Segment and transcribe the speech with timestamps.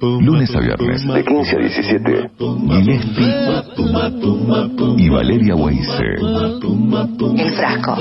[0.00, 2.30] Lunes a viernes, de 15 a 17.
[2.70, 3.34] Gillespie
[4.96, 6.04] y Valeria Weise.
[7.36, 7.96] El frasco.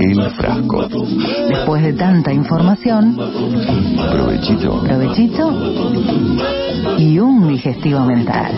[0.00, 0.88] El frasco.
[1.48, 4.84] Después de tanta información, Provechito.
[4.84, 5.52] provechito
[6.98, 8.52] y un digestivo mental.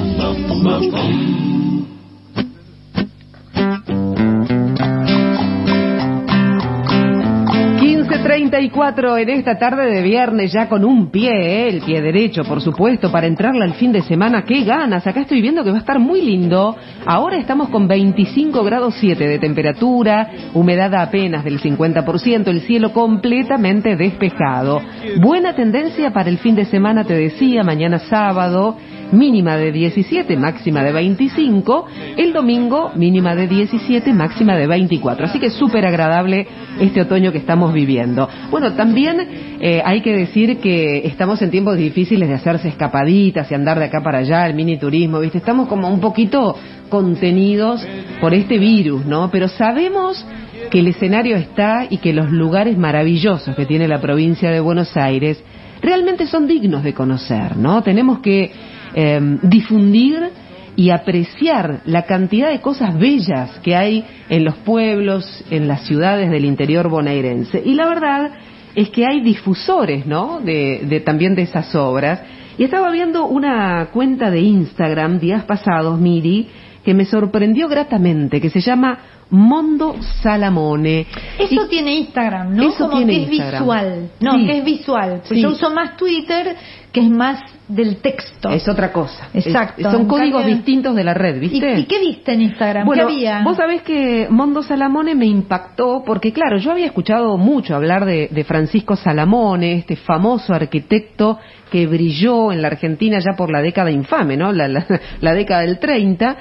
[8.51, 11.69] 15.34 en esta tarde de viernes, ya con un pie, ¿eh?
[11.69, 14.45] el pie derecho, por supuesto, para entrarle al fin de semana.
[14.45, 15.07] ¡Qué ganas!
[15.07, 16.77] Acá estoy viendo que va a estar muy lindo.
[17.07, 23.96] Ahora estamos con 25 grados 7 de temperatura, humedad apenas del 50%, el cielo completamente
[23.96, 24.82] despejado.
[25.21, 28.77] Buena tendencia para el fin de semana, te decía, mañana sábado
[29.13, 31.87] mínima de 17, máxima de 25,
[32.17, 35.27] el domingo mínima de 17, máxima de 24.
[35.27, 36.47] Así que súper agradable
[36.81, 38.28] este otoño que estamos viviendo.
[38.50, 39.28] Bueno, también
[39.61, 43.86] eh, hay que decir que estamos en tiempos difíciles de hacerse escapaditas y andar de
[43.86, 45.39] acá para allá, el mini turismo, ¿viste?
[45.39, 46.56] Estamos como un poquito
[46.89, 47.86] contenidos
[48.20, 49.30] por este virus, ¿no?
[49.30, 50.27] Pero sabemos
[50.70, 54.97] que el escenario está y que los lugares maravillosos que tiene la provincia de Buenos
[54.97, 55.42] Aires
[55.80, 57.83] realmente son dignos de conocer, ¿no?
[57.83, 58.52] Tenemos que
[58.94, 60.30] eh, difundir
[60.77, 66.30] y apreciar la cantidad de cosas bellas que hay en los pueblos, en las ciudades
[66.30, 67.62] del interior bonaerense.
[67.64, 68.30] Y la verdad
[68.74, 70.41] es que hay difusores, ¿no?
[70.41, 72.20] De, de también de esas obras.
[72.56, 76.48] Y estaba viendo una cuenta de Instagram días pasados, Miri,
[76.84, 78.98] que me sorprendió gratamente, que se llama
[79.31, 81.06] Mondo Salamone.
[81.39, 82.62] Eso Y- tiene Instagram, ¿no?
[82.69, 84.11] Eso Como tiene que es visual.
[84.20, 84.47] No, Sí.
[84.47, 85.11] que es visual.
[85.19, 85.41] Pues Sí.
[85.41, 86.56] Yo uso más Twitter,
[86.92, 88.48] que es más del texto.
[88.51, 89.28] Es otra cosa.
[89.33, 89.81] Exacto.
[89.86, 91.78] Es- son códigos cambio- distintos de la red, ¿Y, ¿viste?
[91.78, 92.84] y qué viste en Instagram?
[92.84, 93.42] Bueno, ¿Qué había?
[93.45, 98.28] vos sabés que Mondo Salamone me impactó porque, claro, yo había escuchado mucho hablar de,
[98.33, 101.39] de Francisco Salamone, este famoso arquitecto
[101.70, 104.51] que brilló en la Argentina ya por la década infame, ¿no?
[104.53, 104.86] La, la-
[105.20, 106.36] la década del 30,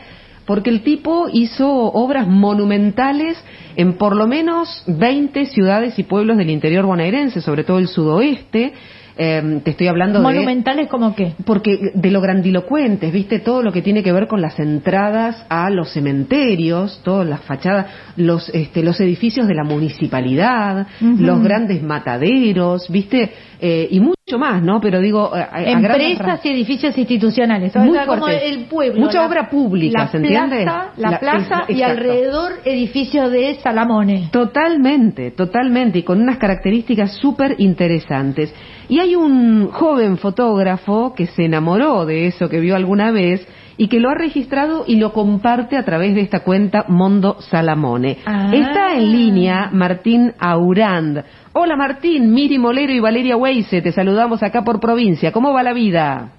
[0.49, 3.37] porque el tipo hizo obras monumentales
[3.75, 8.73] en por lo menos 20 ciudades y pueblos del interior bonaerense, sobre todo el sudoeste.
[9.17, 11.33] Eh, te estoy hablando de Monumentales como qué?
[11.45, 15.69] porque de lo grandilocuentes, viste, todo lo que tiene que ver con las entradas a
[15.69, 22.89] los cementerios, todas las fachadas, los, este, los edificios de la municipalidad, los grandes mataderos,
[22.89, 23.31] viste,
[23.61, 24.79] Eh, y mucho más, ¿no?
[24.79, 27.75] Pero digo, a- a Empresas y edificios institucionales.
[27.75, 29.01] O Muy sea, como el pueblo.
[29.01, 30.63] Mucha la- obra pública, la ¿se entiende?
[30.63, 34.29] Plaza, la, La- plaza es- y alrededor edificios de Salamone.
[34.31, 38.53] Totalmente, totalmente, y con unas características súper interesantes.
[38.89, 43.87] Y hay un joven fotógrafo que se enamoró de eso que vio alguna vez y
[43.87, 48.17] que lo ha registrado y lo comparte a través de esta cuenta Mondo Salamone.
[48.25, 48.49] Ah.
[48.51, 51.23] Está en línea Martín Aurand.
[51.53, 55.31] Hola Martín, Miri Molero y Valeria Weise, te saludamos acá por provincia.
[55.31, 56.31] ¿Cómo va la vida?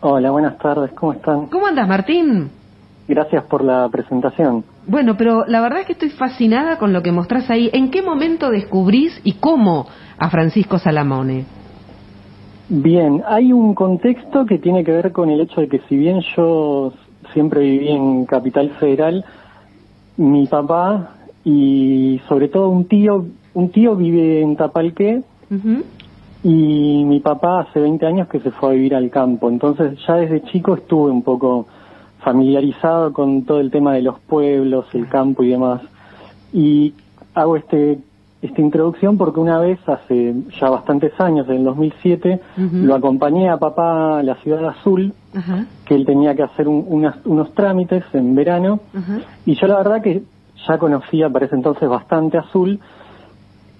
[0.00, 1.46] Hola, buenas tardes, ¿cómo están?
[1.48, 2.50] ¿Cómo andas Martín?
[3.06, 4.64] Gracias por la presentación.
[4.86, 7.68] Bueno, pero la verdad es que estoy fascinada con lo que mostrás ahí.
[7.74, 9.86] ¿En qué momento descubrís y cómo
[10.18, 11.44] a Francisco Salamone?
[12.74, 16.22] Bien, hay un contexto que tiene que ver con el hecho de que si bien
[16.34, 16.94] yo
[17.34, 19.26] siempre viví en Capital Federal,
[20.16, 25.22] mi papá y sobre todo un tío, un tío vive en Tapalqué
[26.42, 30.14] y mi papá hace 20 años que se fue a vivir al campo, entonces ya
[30.14, 31.66] desde chico estuve un poco
[32.20, 35.82] familiarizado con todo el tema de los pueblos, el campo y demás.
[36.54, 36.94] Y
[37.34, 37.98] hago este
[38.42, 42.76] esta introducción porque una vez, hace ya bastantes años, en el 2007, Ujú.
[42.78, 45.14] lo acompañé a papá a la ciudad azul,
[45.86, 48.80] que él tenía que hacer un- unas- unos trámites en verano,
[49.46, 50.22] y yo la verdad que
[50.68, 52.80] ya conocía para ese entonces bastante azul,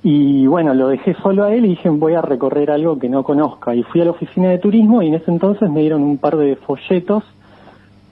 [0.05, 3.22] y bueno, lo dejé solo a él y dije voy a recorrer algo que no
[3.22, 3.75] conozca.
[3.75, 6.37] Y fui a la oficina de turismo y en ese entonces me dieron un par
[6.37, 7.22] de folletos.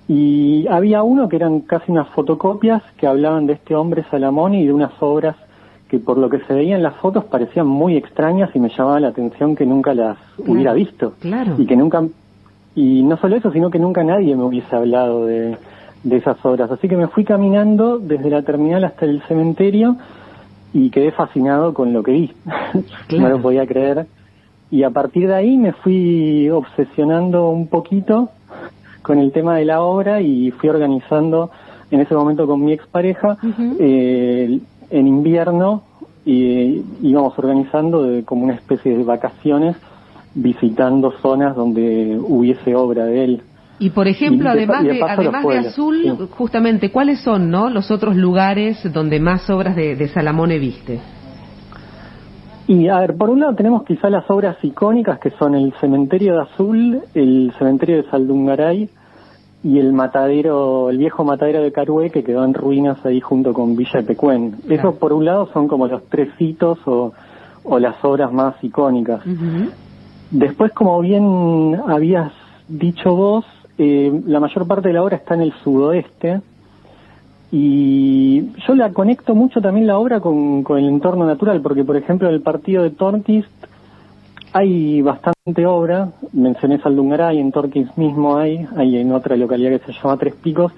[0.07, 4.67] Y había uno que eran casi unas fotocopias que hablaban de este hombre Salamón y
[4.67, 5.37] de unas obras
[5.91, 9.01] que por lo que se veía en las fotos parecían muy extrañas y me llamaba
[9.01, 11.15] la atención que nunca las hubiera visto.
[11.21, 11.57] claro.
[11.59, 12.05] Y que nunca,
[12.77, 15.57] y no solo eso, sino que nunca nadie me hubiese hablado de,
[16.05, 16.71] de esas obras.
[16.71, 19.97] Así que me fui caminando desde la terminal hasta el cementerio
[20.73, 22.33] y quedé fascinado con lo que vi.
[23.09, 23.19] Claro.
[23.19, 24.07] no lo podía creer.
[24.71, 28.29] Y a partir de ahí me fui obsesionando un poquito
[29.03, 31.51] con el tema de la obra y fui organizando
[31.91, 33.77] en ese momento con mi expareja Ujú.
[33.81, 34.61] eh,
[34.91, 35.83] en invierno
[36.25, 39.77] y íbamos organizando de- como una especie de vacaciones
[40.35, 43.43] visitando zonas donde hubiese obra de él.
[43.79, 46.27] Y por ejemplo, Y además de además de Azul, sí.
[46.37, 51.01] justamente, ¿cuáles son, no, los otros lugares donde más obras de, de Salamone viste?
[52.67, 56.35] Y a ver, por un lado tenemos quizá las obras icónicas que son el Cementerio
[56.35, 58.89] de Azul, el Cementerio de Saldungaray
[59.63, 63.77] y el matadero, el viejo matadero de Carué que quedó en ruinas ahí junto con
[63.77, 64.57] Villa de Pecuén.
[64.69, 67.13] Eso por un lado son como los tres hitos o,
[67.65, 69.23] o las obras más icónicas.
[70.31, 72.33] Después, como bien habías
[72.69, 73.45] dicho vos,
[73.79, 76.41] eh, la mayor parte de la obra está en el sudoeste,
[77.53, 81.97] y yo la conecto mucho también la obra con, con el entorno natural, porque por
[81.97, 83.51] ejemplo en el partido de Torquist
[84.53, 89.93] hay bastante obra, mencioné Saldungaray, en Torquist mismo hay, hay en otra localidad que se
[89.93, 90.73] llama Tres Picos,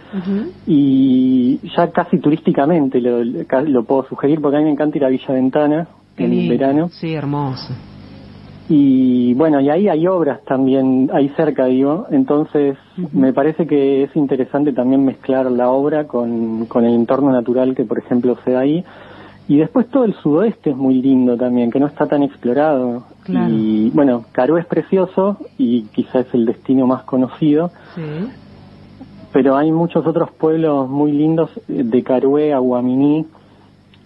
[0.67, 5.09] y ya casi turísticamente lo, lo puedo sugerir, porque a mí me encanta ir a
[5.09, 6.89] Villa Ventana en verano.
[6.91, 7.75] Sí, hermoso.
[8.69, 12.79] Y bueno, y ahí hay obras también, ahí cerca digo, entonces
[13.13, 17.85] me parece que es interesante también mezclar la obra con, con el entorno natural que
[17.85, 18.85] por ejemplo se da ahí.
[19.49, 23.03] Y después todo el sudoeste es muy lindo también, que no está tan explorado.
[23.29, 27.71] Y bueno, Carú es precioso y quizás es el destino más conocido.
[29.33, 33.27] Pero hay muchos otros pueblos muy lindos de Carué a Guaminí,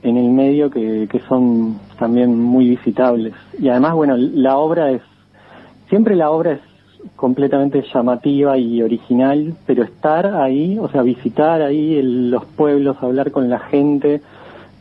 [0.03, 3.35] en el medio que, que son también muy visitables.
[3.59, 5.03] Y además, bueno, la obra es,
[5.89, 6.61] siempre la obra es
[7.17, 13.49] completamente llamativa y original, pero estar ahí, o sea, visitar ahí los pueblos, hablar con
[13.49, 14.21] la gente,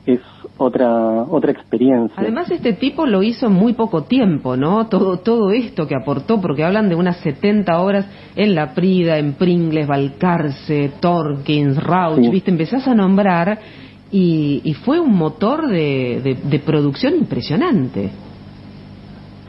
[0.06, 0.20] es
[0.58, 2.16] otra otra experiencia.
[2.18, 4.88] Además este tipo lo hizo en muy poco tiempo, ¿no?
[4.88, 9.34] Todo todo esto que aportó porque hablan de unas 70 horas en La Prida, en
[9.34, 12.52] Pringles, Balcarce, Torkins, Rauch, ¿viste?
[12.52, 13.60] Empezás a nombrar
[14.12, 18.12] y, fue un motor de, de, producción impresionante.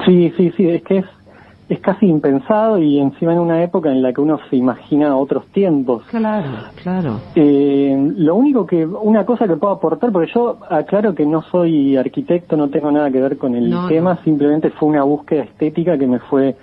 [0.05, 1.05] Sí, sí, sí, es que es,
[1.69, 5.47] es casi impensado y encima en una época en la que uno se imagina otros
[5.49, 6.05] tiempos.
[6.05, 6.49] Claro,
[6.81, 7.21] claro.
[7.35, 11.97] Eh, lo único que, una cosa que puedo aportar, porque yo aclaro que no soy
[11.97, 16.07] arquitecto, no tengo nada que ver con el tema, simplemente fue una búsqueda estética que
[16.07, 16.55] me fue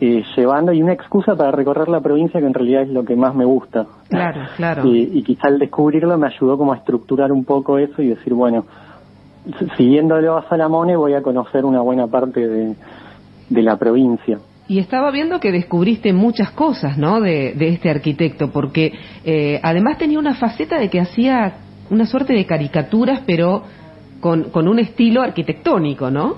[0.00, 3.16] eh, llevando y una excusa para recorrer la provincia que en realidad es lo que
[3.16, 3.86] más me gusta.
[4.08, 4.82] Claro, claro.
[4.86, 8.66] y quizá al descubrirlo me ayudó como a estructurar un poco eso y decir, bueno,
[9.76, 12.76] siguiéndolo a Salamone voy a conocer una buena parte de,
[13.52, 14.38] de la provincia.
[14.68, 17.20] Y estaba viendo que descubriste muchas cosas, ¿no?
[17.20, 18.92] De, de este arquitecto, porque
[19.24, 21.54] eh, además tenía una faceta de que hacía
[21.90, 23.62] una suerte de caricaturas, pero
[24.20, 26.36] con, con un estilo arquitectónico, ¿no?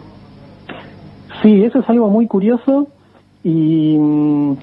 [1.43, 2.88] Sí, eso es algo muy curioso
[3.44, 4.56] y mm,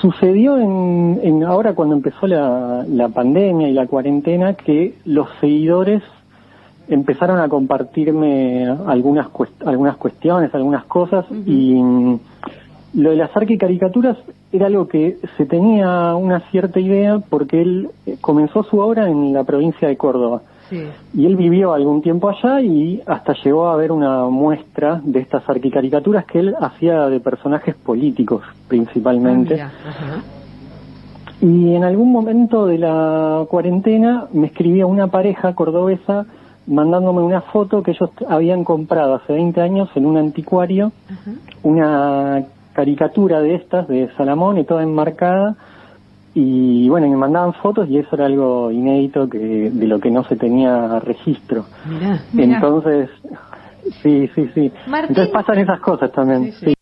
[0.00, 6.02] sucedió en, en, ahora cuando empezó la, la pandemia y la cuarentena que los seguidores
[6.90, 9.28] empezaron a compartirme algunas
[9.64, 12.18] algunas cuestiones, algunas cosas y mm,
[12.94, 14.18] lo de las arquicaricaturas
[14.52, 19.32] era algo que se tenía una cierta idea porque él eh, comenzó su obra en
[19.32, 20.42] la provincia de Córdoba.
[21.12, 25.42] Y él vivió algún tiempo allá y hasta llegó a ver una muestra de estas
[25.48, 29.60] arquicaricaturas que él hacía de personajes políticos principalmente.
[29.60, 29.70] Ah,
[31.40, 36.26] y en algún momento de la cuarentena me escribía una pareja cordobesa
[36.66, 40.92] mandándome una foto que ellos habían comprado hace 20 años en un anticuario,
[41.62, 45.56] una caricatura de estas, de Salamón, y toda enmarcada,
[46.34, 50.22] y bueno, me mandaban fotos y eso era algo inédito que de lo que no
[50.24, 51.64] se tenía registro.
[52.36, 53.10] Entonces,
[54.02, 54.72] sí, sí, sí.
[54.86, 56.52] Entonces pasan esas cosas también.
[56.52, 56.74] Sí,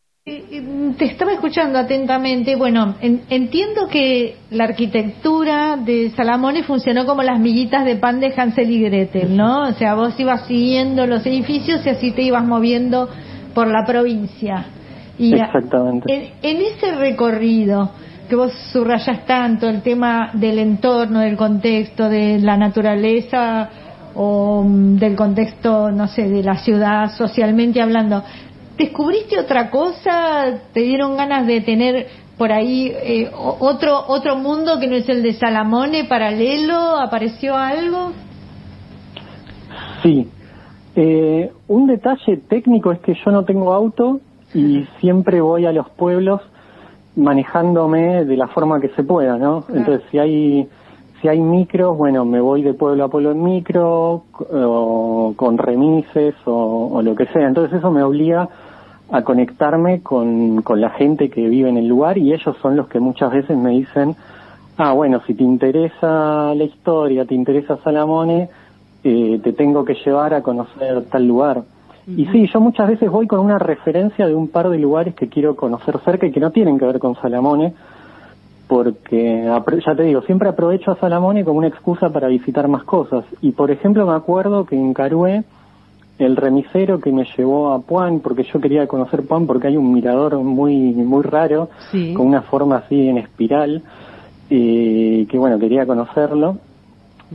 [0.98, 2.56] Te estaba escuchando atentamente.
[2.56, 8.70] Bueno, entiendo que la arquitectura de Salamone funcionó como las miguitas de pan de Hansel
[8.70, 9.68] y Gretel, ¿no?
[9.68, 13.08] O sea, vos ibas siguiendo los edificios y así te ibas moviendo
[13.54, 14.66] por la provincia.
[15.18, 16.32] Y Exactamente.
[16.42, 17.90] en ese recorrido,
[18.28, 23.70] que vos subrayas tanto el tema del entorno, del contexto, de la naturaleza
[24.14, 28.22] o mm, del contexto, no sé, de la ciudad socialmente hablando.
[28.78, 30.60] ¿Descubriste otra cosa?
[30.72, 32.06] ¿Te dieron ganas de tener
[32.38, 36.96] por ahí eh, otro otro mundo que no es el de Salamone paralelo?
[36.96, 38.12] ¿Apareció algo?
[40.02, 40.28] Sí.
[40.94, 44.20] Eh, un detalle técnico es que yo no tengo auto
[44.54, 46.40] y siempre voy a los pueblos
[47.16, 49.64] manejándome de la forma que se pueda, ¿no?
[49.68, 50.68] Entonces, si hay
[51.20, 56.34] si hay micros, bueno, me voy de pueblo a pueblo en micro, o con remises,
[56.44, 57.48] o, lo que sea.
[57.48, 58.48] Entonces, eso me obliga
[59.10, 62.88] a conectarme con, con la gente que vive en el lugar y ellos son los
[62.88, 64.14] que muchas veces me dicen,
[64.76, 68.48] ah, bueno, si te interesa la historia, te interesa Salamone,
[69.04, 71.62] eh, te tengo que llevar a conocer tal lugar.
[72.06, 75.28] Y sí, yo muchas veces voy con una referencia de un par de lugares que
[75.28, 77.74] quiero conocer cerca y que no tienen que ver con Salamone,
[78.66, 79.44] porque
[79.84, 83.24] ya te digo, siempre aprovecho a Salamone como una excusa para visitar más cosas.
[83.42, 85.44] Y por ejemplo me acuerdo que en Carué
[86.18, 89.92] el remisero que me llevó a Puan, porque yo quería conocer Puan porque hay un
[89.92, 92.12] mirador muy muy raro, Sí.
[92.14, 93.82] con una forma así en espiral,
[94.50, 96.56] eh, que bueno, quería conocerlo.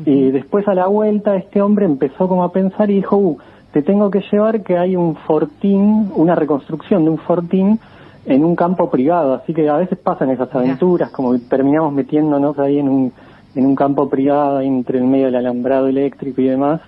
[0.05, 3.37] Y después a la vuelta este hombre empezó como a pensar y dijo, uh,
[3.73, 7.79] te tengo que llevar que hay un fortín, una reconstrucción de un fortín
[8.25, 12.57] en un campo privado, así que a veces pasan esas aventuras, como que terminamos metiéndonos
[12.57, 13.11] ahí en un,
[13.53, 16.81] en un campo privado, entre el medio del alambrado eléctrico y demás,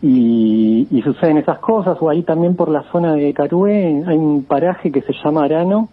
[0.00, 4.44] y, y suceden esas cosas, o ahí también por la zona de Carué hay un
[4.44, 5.88] paraje que se llama Arano,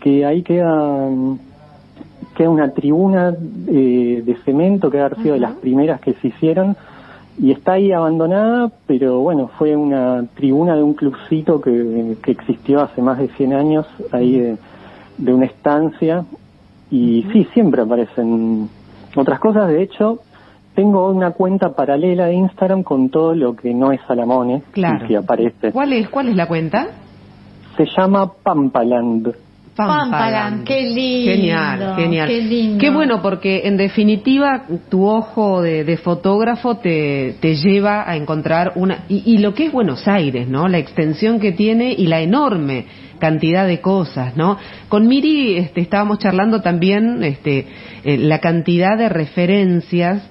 [0.00, 1.08] que ahí queda,
[2.36, 3.34] queda una tribuna
[3.68, 6.76] eh, de cemento que ha sido de las primeras que se hicieron,
[7.38, 12.80] y está ahí abandonada, pero bueno, fue una tribuna de un clubcito que, que existió
[12.80, 14.56] hace más de 100 años, ahí de,
[15.18, 16.24] de una estancia,
[16.90, 18.70] y sí, siempre aparecen
[19.14, 20.20] otras cosas, de hecho,
[20.76, 25.04] tengo una cuenta paralela de Instagram con todo lo que no es Salamone, Claro.
[25.08, 25.72] que aparece.
[25.72, 26.86] ¿Cuál es, ¿Cuál es la cuenta?
[27.76, 29.34] Se llama Pampaland.
[29.74, 32.28] Pampaland, qué lindo, Genial, genial.
[32.28, 32.78] qué lindo.
[32.78, 38.72] Qué bueno, porque en definitiva tu ojo de, de fotógrafo te, te lleva a encontrar
[38.76, 39.04] una...
[39.10, 40.66] Y, y lo que es Buenos Aires, ¿no?
[40.68, 42.86] La extensión que tiene y la enorme
[43.18, 44.56] cantidad de cosas, ¿no?
[44.88, 47.66] Con Miri este, estábamos charlando también este,
[48.04, 50.22] eh, la cantidad de referencias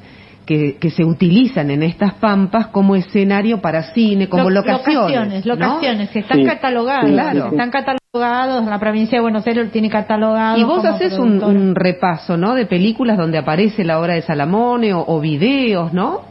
[0.45, 4.95] que, que se utilizan en estas pampas como escenario para cine, como Lo- locaciones.
[4.95, 5.53] locaciones, ¿no?
[5.55, 7.41] locaciones, que están Sí, catalogadas, sí, Claro.
[7.49, 7.55] sí.
[7.55, 10.57] están catalogados, la provincia de Buenos Aires lo tiene catalogado.
[10.57, 12.53] Y vos haces un repaso, ¿no?
[12.55, 16.21] De películas donde aparece la obra de Salamone o, o videos, ¿no?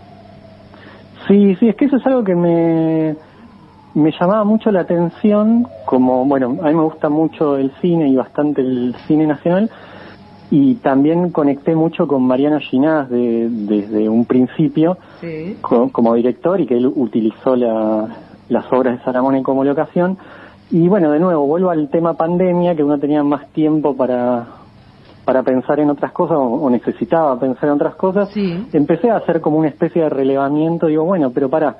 [1.29, 3.17] Sí, sí, es que eso es algo que me,
[3.95, 8.17] me llamaba mucho la atención, como, bueno, a mí me gusta mucho el cine y
[8.17, 9.71] bastante el cine nacional,
[10.57, 15.57] y también conecté mucho con Mariano Ginás de- desde un principio Sí.
[15.61, 18.07] co- como director y que él utilizó la-
[18.49, 20.17] las obras de Salamone como locación.
[20.71, 24.47] Y bueno, de nuevo, vuelvo al tema pandemia, que uno tenía más tiempo para,
[25.25, 28.29] para pensar en otras cosas o, o necesitaba pensar en otras cosas.
[28.31, 28.67] Sí.
[28.73, 31.79] Empecé a hacer como una especie de relevamiento, digo, bueno, pero para,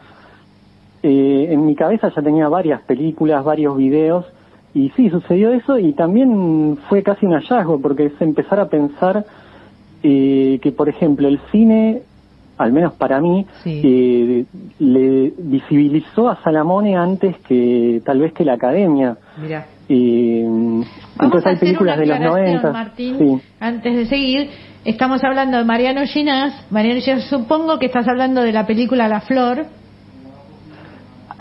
[1.03, 4.25] eh, en mi cabeza ya tenía varias películas, varios videos,
[4.75, 9.25] y sí, sucedió eso y también fue casi un hallazgo, porque es empezar a pensar
[10.03, 12.03] eh, que, por ejemplo, el cine,
[12.59, 13.81] al menos para mí, Sí.
[13.85, 14.45] eh,
[14.81, 19.17] le visibilizó a Salamone antes que tal vez que la academia.
[19.41, 19.67] Mira.
[19.89, 20.87] Eh, Vamos
[21.21, 22.73] entonces a hay hacer películas una de los aclaración, 90.
[22.73, 23.41] Martín, Sí.
[23.61, 24.51] antes de seguir.
[24.85, 26.67] Estamos hablando de Mariano Ginás.
[26.71, 29.67] Mariano Ginás, supongo que estás hablando de la película La Flor.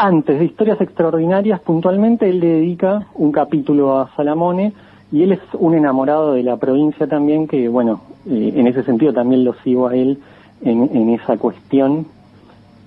[0.05, 4.73] Antes de Historias Extraordinarias, puntualmente, él le dedica un capítulo a Salamone
[5.13, 9.13] y él es un enamorado de la provincia también, que bueno, eh, en ese sentido
[9.13, 10.17] también lo sigo a él
[10.61, 12.05] en, en esa cuestión,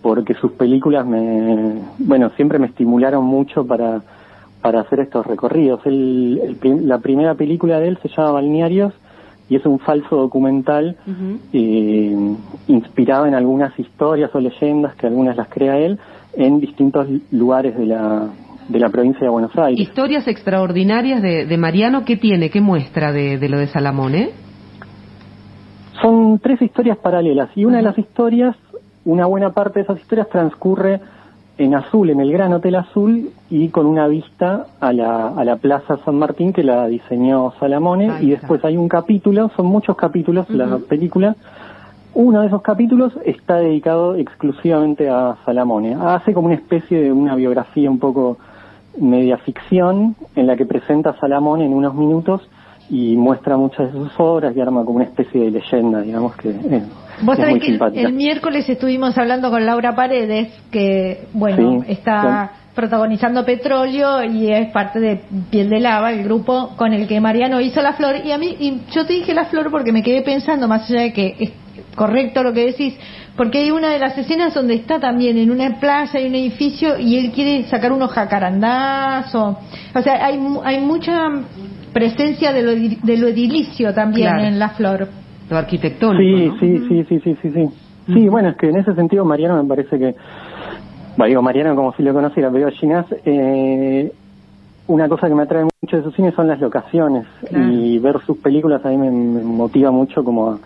[0.02, 4.02] porque sus películas me, bueno, siempre me estimularon mucho para,
[4.60, 5.80] para hacer estos recorridos.
[5.86, 8.92] Él- el la primera película de él se llama Balnearios
[9.48, 10.96] y es un falso documental
[11.54, 12.14] eh,
[12.68, 15.98] inspirado en algunas historias o leyendas que algunas las crea él
[16.36, 18.28] en distintos lugares de la,
[18.68, 19.80] de la provincia de Buenos Aires.
[19.80, 22.50] Historias extraordinarias de, de Mariano, ¿qué tiene?
[22.50, 24.30] ¿Qué muestra de, de lo de Salamone?
[26.02, 28.54] Son tres historias paralelas y una de las historias,
[29.04, 31.00] una buena parte de esas historias transcurre
[31.58, 35.56] en Azul, en el Gran Hotel Azul y con una vista a la, a la
[35.56, 40.50] Plaza San Martín que la diseñó Salamone y después hay un capítulo, son muchos capítulos
[40.50, 40.84] la Ujú.
[40.86, 41.34] película.
[42.18, 45.94] Uno de esos capítulos está dedicado exclusivamente a Salamone.
[46.00, 48.38] Hace como una especie de una biografía un poco
[48.98, 52.40] media ficción en la que presenta a Salamone en unos minutos
[52.88, 56.48] y muestra muchas de sus obras y arma como una especie de leyenda, digamos que
[56.48, 56.82] eh,
[57.20, 58.08] Vos es sabés muy que el, simpática.
[58.08, 64.72] el miércoles estuvimos hablando con Laura Paredes, que, bueno, Sí, está protagonizando Petróleo y es
[64.72, 65.20] parte de
[65.50, 68.24] Piel de Lava, el grupo con el que Mariano hizo La Flor.
[68.24, 71.02] Y a mí, y yo te dije La Flor porque me quedé pensando, más allá
[71.02, 71.52] de que
[71.96, 72.96] correcto lo que decís,
[73.36, 76.98] porque hay una de las escenas donde está también en una playa, y un edificio,
[76.98, 79.58] y él quiere sacar unos jacarandás, o,
[79.94, 81.28] o sea, hay, mu- hay mucha
[81.92, 84.44] presencia de lo, de lo edilicio también Claro.
[84.44, 85.08] en La Flor.
[85.50, 86.22] Lo arquitectónico.
[86.38, 86.60] Sí, ¿no?
[86.60, 87.66] sí, sí, sí, sí, sí, sí.
[88.12, 90.14] Sí, bueno, es que en ese sentido Mariano me parece que,
[91.16, 94.12] bueno, digo Mariano como si lo conociera, pero Ginás, eh,
[94.86, 97.72] una cosa que me atrae mucho de su cine son las locaciones Claro.
[97.72, 100.58] y ver sus películas a mí me, me motiva mucho como a,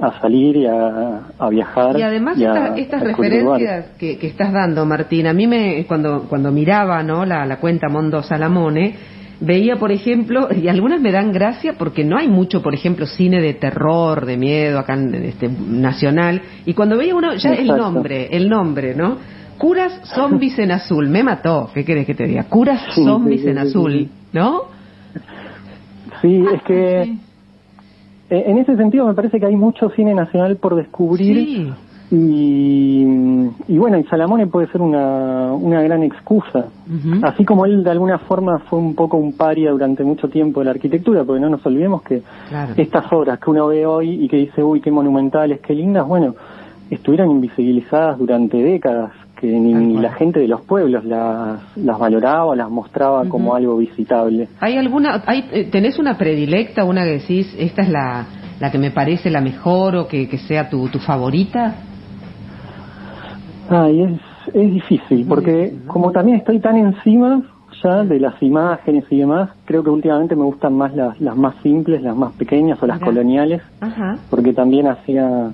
[0.00, 1.96] a salir y a, a viajar.
[1.98, 6.50] Y además a- estas, referencias que, que estás dando, Martín, a mí me cuando cuando
[6.50, 8.94] miraba no la, la cuenta Mondo Salamone
[9.40, 13.40] veía, por ejemplo, y algunas me dan gracia porque no hay mucho, por ejemplo, cine
[13.40, 18.28] de terror, de miedo acá en este nacional, y cuando veía uno ya el nombre,
[18.32, 19.18] el nombre, ¿no?
[19.58, 21.08] Curas zombies en azul.
[21.08, 21.70] Me mató.
[21.72, 22.42] ¿Qué querés que te diga?
[22.44, 24.08] Curas Sí, zombies sí, en sí, azul.
[24.32, 24.62] ¿No?
[26.20, 27.10] Sí, es que Sí.
[27.10, 27.18] eh,
[28.46, 31.72] en ese sentido me parece que hay mucho cine nacional por descubrir Sí.
[32.10, 33.02] y,
[33.68, 36.66] y bueno, y Salamone puede ser una, una gran excusa.
[37.22, 40.66] Así como él de alguna forma fue un poco un paria durante mucho tiempo de
[40.66, 42.74] la arquitectura, porque no nos olvidemos que Claro.
[42.76, 46.34] estas obras que uno ve hoy y que dice, uy, qué monumentales, qué lindas, bueno,
[46.90, 52.70] estuvieron invisibilizadas durante décadas, que ni, la gente de los pueblos las, las valoraba, las
[52.70, 54.48] mostraba como algo visitable.
[54.60, 58.26] ¿Hay alguna, hay, eh, tenés una predilecta, una que decís, esta es la,
[58.60, 61.74] la que me parece la mejor o que, que sea tu, tu favorita?
[63.68, 64.20] Ay, es,
[64.54, 67.42] es difícil, porque como también estoy tan encima
[67.82, 71.56] ya de las imágenes y demás, creo que últimamente me gustan más las, las más
[71.62, 74.16] simples, las más pequeñas o las coloniales, Ajá.
[74.30, 75.52] porque también hacía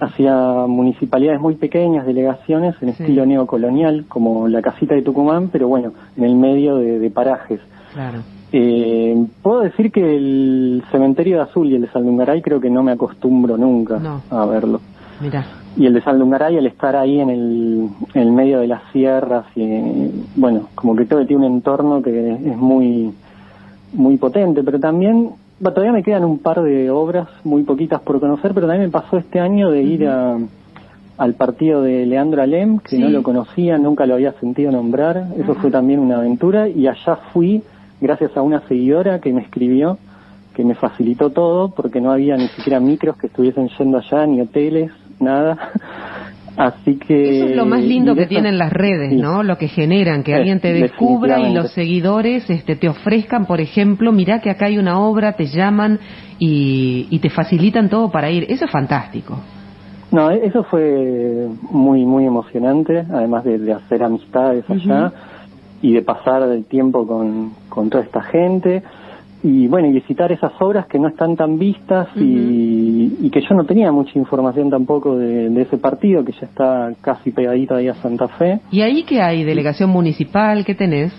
[0.00, 0.34] hacía
[0.66, 3.02] municipalidades muy pequeñas, delegaciones en Sí.
[3.02, 7.60] estilo neocolonial, como la casita de Tucumán, pero bueno, en el medio de, de parajes.
[7.94, 8.18] Claro.
[8.52, 12.82] Eh, puedo decir que el cementerio de Azul y el de Saldungaray creo que no
[12.82, 14.22] me acostumbro nunca No.
[14.30, 14.80] a verlo.
[15.20, 15.44] Mira.
[15.76, 19.44] Y el de Saldungaray, al estar ahí en el, en el medio de las sierras,
[19.54, 23.12] y bueno, como que todo tiene un entorno que es muy,
[23.92, 25.30] muy potente, pero también,
[25.64, 28.92] va, todavía me quedan un par de obras, muy poquitas por conocer, pero también me
[28.92, 30.36] pasó este año de ir a,
[31.18, 32.98] al partido de Leandro Alem, que Sí.
[33.02, 37.16] no lo conocía, nunca lo había sentido nombrar, eso fue también una aventura, y allá
[37.32, 37.62] fui
[38.00, 39.98] gracias a una seguidora que me escribió,
[40.54, 44.40] que me facilitó todo, porque no había ni siquiera micros que estuviesen yendo allá, ni
[44.40, 45.56] hoteles, nada.
[46.58, 47.38] Así que...
[47.38, 49.12] Eso es lo más lindo que tienen las redes.
[49.12, 49.44] ¿no?
[49.44, 54.10] Lo que generan, que alguien te descubra y los seguidores este, te ofrezcan, por ejemplo,
[54.10, 56.00] mirá que acá hay una obra, te llaman
[56.40, 58.44] y, y te facilitan todo para ir.
[58.48, 59.38] Eso es fantástico.
[60.10, 65.12] No, e- eso fue muy, muy emocionante, además de, de hacer amistades allá
[65.80, 68.82] y de pasar el tiempo con, con toda esta gente.
[69.42, 73.54] Y bueno, y visitar esas obras que no están tan vistas y, y que yo
[73.54, 77.86] no tenía mucha información tampoco de, de ese partido, que ya está casi pegadito ahí
[77.88, 78.60] a Santa Fe.
[78.72, 79.44] ¿Y ahí qué hay?
[79.44, 80.64] ¿Delegación municipal?
[80.64, 81.12] ¿Qué tenés?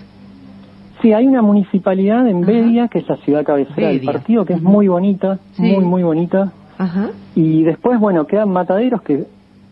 [1.00, 4.62] Sí, hay una municipalidad en Bedia, que es la ciudad cabecera del partido, que es
[4.62, 5.62] muy bonita, Sí.
[5.62, 6.52] muy, muy bonita.
[6.76, 7.10] Ajá.
[7.34, 9.24] Y después, bueno, quedan mataderos que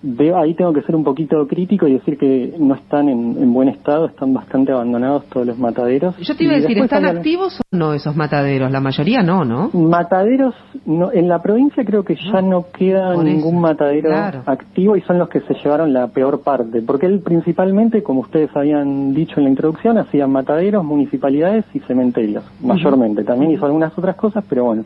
[0.03, 3.53] de- ahí tengo que ser un poquito crítico y decir que no están en, en
[3.53, 6.17] buen estado, están bastante abandonados todos los mataderos.
[6.19, 8.71] Yo te iba a decir, ¿están activos o no esos mataderos?
[8.71, 9.71] La mayoría no, ¿no?
[9.73, 10.55] Mataderos,
[10.87, 14.43] no, en la provincia creo que ya no queda Por ningún eso, matadero claro.
[14.47, 18.51] activo y son los que se llevaron la peor parte, porque él principalmente, como ustedes
[18.57, 23.25] habían dicho en la introducción, hacía mataderos, municipalidades y cementerios, mayormente.
[23.25, 24.85] También hizo algunas otras cosas, pero bueno.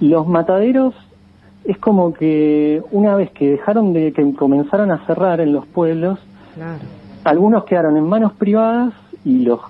[0.00, 0.94] Los mataderos
[1.64, 6.18] es como que una vez que dejaron de, que comenzaron a cerrar en los pueblos,
[6.54, 6.78] Claro.
[7.24, 8.92] algunos quedaron en manos privadas
[9.24, 9.60] y los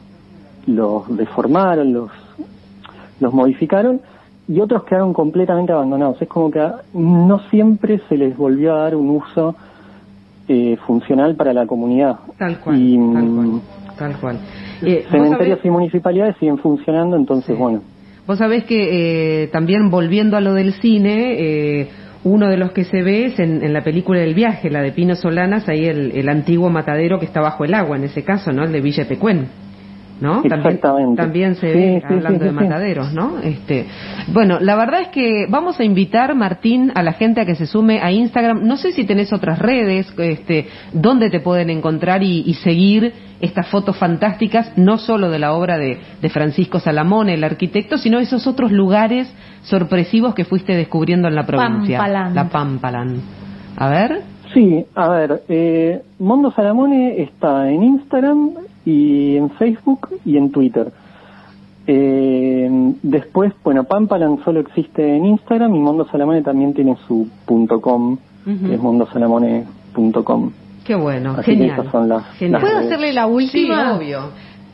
[0.67, 2.11] los deformaron, los
[3.19, 4.01] los modificaron
[4.49, 6.21] y otros quedaron completamente abandonados.
[6.23, 9.55] Es como que no siempre se les volvió a dar un uso
[10.49, 12.17] eh, funcional para la comunidad.
[12.39, 13.61] Tal cual, Y, tal mm, cual,
[13.97, 14.39] tal cual.
[14.83, 17.61] Eh, cementerios y municipalidades siguen funcionando, entonces Sí.
[17.63, 17.81] bueno.
[18.31, 21.89] Vos sabés que eh, también volviendo a lo del cine, eh,
[22.23, 25.17] uno de los que se ve es en, la película del viaje, la de Pino
[25.17, 28.63] Solanas, ahí el, el antiguo matadero que está bajo el agua, en ese caso, ¿no?
[28.63, 29.49] El de Villa Pecuén.
[30.21, 30.43] ¿No?
[30.43, 31.23] También, Exactamente.
[31.23, 33.39] también se Sí, ve sí, hablando sí, de mataderos, ¿no?
[33.43, 33.87] Este,
[34.33, 37.65] bueno, la verdad es que vamos a invitar, Martín, a la gente a que se
[37.67, 38.67] sume a Instagram.
[38.67, 43.69] No sé si tenés otras redes, este, dónde te pueden encontrar y, y seguir estas
[43.69, 48.47] fotos fantásticas, no solo de la obra de, de Francisco Salamone, el arquitecto, sino esos
[48.47, 51.99] otros lugares sorpresivos que fuiste descubriendo en la provincia.
[51.99, 52.35] Pampaland.
[52.35, 53.21] La Pampalan.
[53.77, 54.21] A ver.
[54.53, 58.51] Sí, a ver, eh, Mondo Salamone está en Instagram
[58.85, 60.93] y en Facebook y en Twitter.
[61.87, 62.69] Eh,
[63.03, 68.19] después, bueno, Pampalan solo existe en Instagram y Mondo Salamone también tiene su punto .com,
[68.47, 68.67] Ujú.
[68.69, 70.51] que es mondosalamone.com.
[70.85, 71.79] Qué bueno, Así que genial.
[71.81, 72.61] esas son las- Genial.
[72.61, 72.87] ¿Puedo redes.
[72.93, 73.97] hacerle la Sí, última?
[73.97, 74.21] obvio.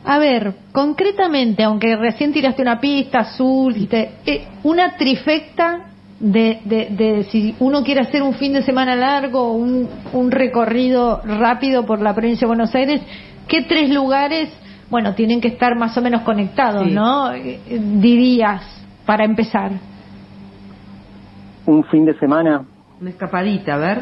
[0.05, 5.87] A ver, concretamente, aunque recién tiraste una pista azul, dijiste, eh, una trifecta
[6.19, 11.21] de, de, de si uno quiere hacer un fin de semana largo, un, un recorrido
[11.25, 13.01] rápido por la provincia de Buenos Aires,
[13.47, 14.49] ¿qué tres lugares,
[14.89, 16.91] bueno, tienen que estar más o menos conectados, Sí.
[16.91, 17.29] ¿no?
[17.31, 18.63] Dirías,
[19.05, 19.71] para empezar.
[21.65, 22.63] Un fin de semana,
[22.99, 23.99] Una escapadita, a ver.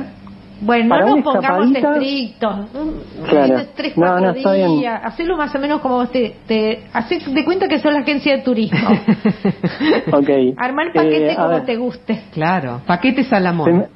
[0.62, 2.70] Bueno, Para no nos pongamos estrictos.
[3.30, 3.62] Claro.
[3.76, 4.78] Tres, No, cuatro no, está bien.
[4.80, 5.02] días.
[5.04, 8.38] Hacelo más o menos como vos te, te haces de cuenta que sos la agencia
[8.38, 8.80] de turismo.
[10.14, 10.30] ok.
[10.58, 12.24] Armar el paquete Eh, como ver, te guste.
[12.32, 13.78] Claro, paquete se Salamón.
[13.80, 13.88] me-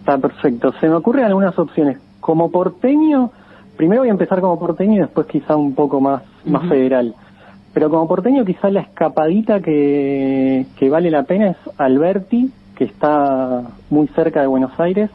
[0.00, 0.72] Está perfecto.
[0.80, 1.98] Se me ocurren algunas opciones.
[2.20, 3.30] como porteño,
[3.76, 7.14] primero voy a empezar como porteño y después quizá un poco más, más federal.
[7.72, 13.62] Pero como porteño quizá la escapadita que, que vale la pena es Alberti, que está
[13.90, 15.10] muy cerca de Buenos Aires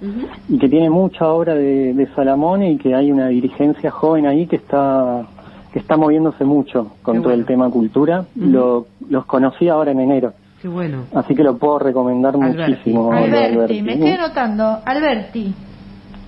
[0.47, 4.47] y que tiene mucha obra de, de Salamone y que hay una dirigencia joven ahí
[4.47, 5.25] que está
[5.73, 8.25] que está moviéndose mucho con Qué todo el tema cultura.
[8.35, 11.03] Lo, los conocí ahora en enero, Qué bueno.
[11.13, 12.71] así que lo puedo recomendar Alberti.
[12.71, 13.11] muchísimo.
[13.11, 14.79] de Alberti, me estoy anotando.
[14.85, 15.53] Alberti.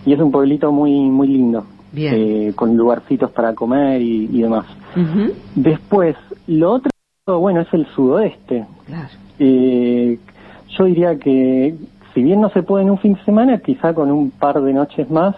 [0.06, 2.14] Y es un pueblito muy muy lindo, Bien.
[2.16, 4.66] eh, con lugarcitos para comer y, y demás.
[5.56, 6.16] Después,
[6.48, 6.92] lo otro,
[7.40, 8.66] bueno, es el sudoeste.
[8.86, 9.10] Claro.
[9.40, 10.20] Eh,
[10.78, 11.76] yo diría que
[12.14, 14.74] si bien no se puede en un fin de semana, quizá con un par de
[14.74, 15.36] noches más,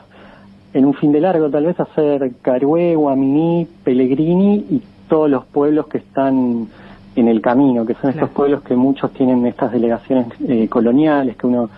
[0.74, 5.88] en un fin de largo tal vez hacer Carué, Guaminí, Pellegrini y todos los pueblos
[5.88, 6.68] que están
[7.16, 8.18] en el camino, que son Claro.
[8.18, 11.70] estos pueblos que muchos tienen estas delegaciones eh, coloniales, que uno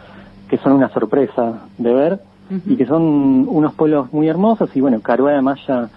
[0.50, 2.20] que son una sorpresa de ver
[2.68, 5.90] Y que son unos pueblos muy hermosos y bueno, Carué además ya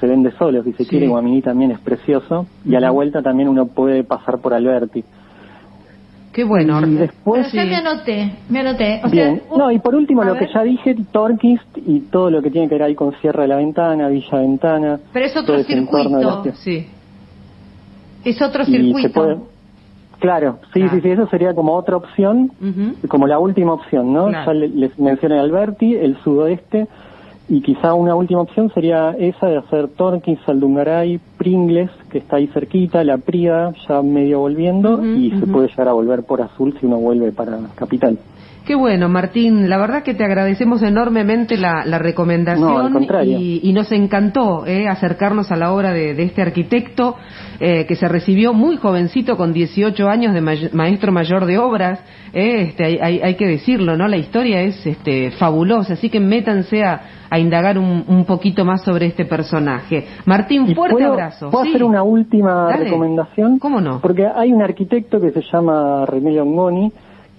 [0.00, 0.90] se vende solo, si se Sí.
[0.90, 5.02] quiere, Guaminí también es precioso y a la vuelta también uno puede pasar por Alberti.
[6.32, 6.84] Qué bueno.
[6.84, 9.00] Y después, Pero ya me anoté, me anoté.
[9.04, 10.46] O bien, sea, no, y por último a lo ver.
[10.48, 13.48] que ya dije, Torquist y todo lo que tiene que ver ahí con Sierra de
[13.48, 14.98] la Ventana, Villa Ventana.
[15.12, 16.56] Pero es otro todo ese entorno de la circuito.
[16.58, 16.86] Sí.
[18.24, 19.12] Es otro Y se circuito.
[19.12, 19.36] puede-
[20.24, 20.94] Claro, sí, Claro.
[20.96, 22.50] sí, sí, eso sería como otra opción,
[23.08, 24.26] como la última opción, ¿no?
[24.28, 24.46] Claro.
[24.46, 26.86] Ya le- les mencioné Alberti, el sudoeste,
[27.46, 32.46] y quizá una última opción sería esa de hacer Torquist, Saldungaray, Pringles, que está ahí
[32.48, 36.86] cerquita, La Prida, ya medio volviendo, y se puede llegar a volver por Azul si
[36.86, 38.18] uno vuelve para Capital.
[38.64, 39.68] Qué bueno, Martín.
[39.68, 43.36] La verdad que te agradecemos enormemente la, la recomendación No, al contrario.
[43.38, 47.14] y, y nos encantó eh, acercarnos a la obra de, de este arquitecto
[47.60, 52.00] eh, que se recibió muy jovencito con 18 años de may- maestro mayor de obras.
[52.32, 54.08] eh, este, hay, hay- hay que decirlo, ¿no?
[54.08, 58.82] La historia es este, fabulosa, así que métanse a, a indagar un, un poquito más
[58.82, 60.06] sobre este personaje.
[60.24, 61.50] Martín, ¿Y fuerte puedo, abrazo.
[61.50, 61.70] ¿Puedo Sí.
[61.70, 62.84] hacer una última Dale.
[62.84, 63.58] recomendación?
[63.58, 64.00] ¿Cómo no?
[64.00, 66.90] Porque hay un arquitecto que se llama René Longoni,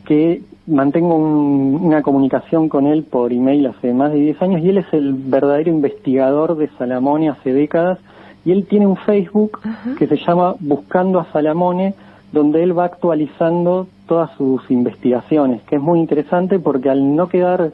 [0.06, 4.69] que mantengo un- una comunicación con él por email hace más de 10 años, y
[4.69, 7.99] él es el verdadero investigador de Salamone hace décadas,
[8.43, 9.95] y él tiene un Facebook Ajá.
[9.97, 11.93] que se llama Buscando a Salamone,
[12.32, 17.71] donde él va actualizando todas sus investigaciones, que es muy interesante porque al no quedar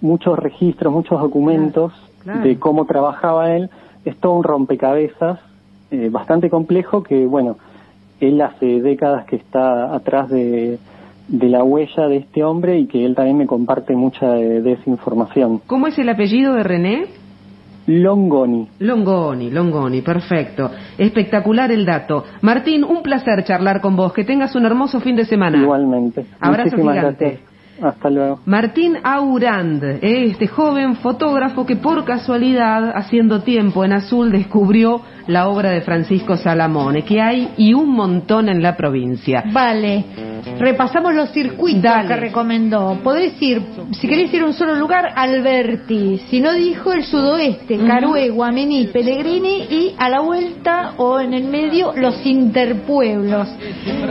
[0.00, 1.92] muchos registros, muchos documentos
[2.22, 2.48] Claro, claro.
[2.48, 3.68] de cómo trabajaba él,
[4.04, 5.38] es todo un rompecabezas
[5.90, 7.56] eh, bastante complejo que, bueno,
[8.20, 10.78] él hace décadas que está atrás de,
[11.28, 14.72] de la huella de este hombre y que él también me comparte mucha de, de
[14.72, 15.60] esa información.
[15.66, 17.06] ¿Cómo es el apellido de René?
[17.86, 18.68] Longoni.
[18.78, 20.70] Longoni, Longoni, perfecto.
[20.98, 22.24] Espectacular el dato.
[22.40, 24.12] Martín, un placer charlar con vos.
[24.12, 25.58] Que tengas un hermoso fin de semana.
[25.58, 26.24] Igualmente.
[26.40, 27.24] Abrazo Muchísimas gigante.
[27.24, 27.51] gracias.
[27.80, 28.40] Hasta luego.
[28.46, 35.48] Martín Aurand, eh, este joven fotógrafo que por casualidad, haciendo tiempo en azul, descubrió la
[35.48, 39.44] obra de Francisco Salamone, que hay y un montón en la provincia.
[39.52, 40.04] Vale.
[40.58, 42.08] Repasamos los circuitos Dale.
[42.08, 42.98] que recomendó.
[43.02, 46.18] Podés ir, si querés ir a un solo lugar, Alberti.
[46.28, 51.44] Si no dijo el sudoeste, Carué, Guamení, Pellegrini y a la vuelta o en el
[51.44, 53.48] medio los interpueblos.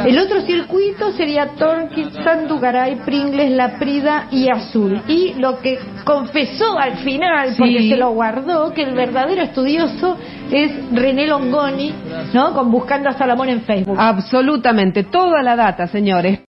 [0.05, 5.03] El otro circuito sería Torquín, Santugaray, Pringles, La Prida y Azul.
[5.07, 7.89] Y lo que confesó al final, porque Sí.
[7.89, 10.17] se lo guardó, que el verdadero estudioso
[10.51, 11.93] es René Longoni,
[12.33, 12.53] ¿no?
[12.53, 13.95] Con Buscando a Salomón en Facebook.
[13.99, 16.39] Absolutamente, toda la data, señores.